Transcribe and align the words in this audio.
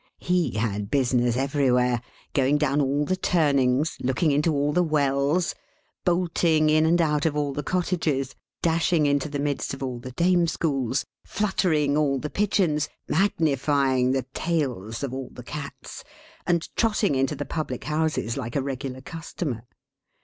He 0.17 0.57
had 0.57 0.89
business 0.89 1.37
everywhere; 1.37 2.01
going 2.33 2.57
down 2.57 2.81
all 2.81 3.05
the 3.05 3.15
turnings, 3.15 3.99
looking 4.01 4.31
into 4.31 4.51
all 4.51 4.73
the 4.73 4.81
wells, 4.81 5.53
bolting 6.05 6.71
in 6.71 6.87
and 6.87 6.99
out 6.99 7.27
of 7.27 7.37
all 7.37 7.53
the 7.53 7.61
cottages, 7.61 8.33
dashing 8.63 9.05
into 9.05 9.29
the 9.29 9.37
midst 9.37 9.75
of 9.75 9.83
all 9.83 9.99
the 9.99 10.09
Dame 10.13 10.47
Schools, 10.47 11.05
fluttering 11.23 11.97
all 11.97 12.17
the 12.17 12.31
pigeons, 12.31 12.89
magnifying 13.07 14.09
the 14.09 14.25
tails 14.33 15.03
of 15.03 15.13
all 15.13 15.29
the 15.31 15.43
cats, 15.43 16.03
and 16.47 16.75
trotting 16.75 17.13
into 17.13 17.35
the 17.35 17.45
public 17.45 17.83
houses 17.83 18.35
like 18.37 18.55
a 18.55 18.61
regular 18.63 19.01
customer. 19.01 19.67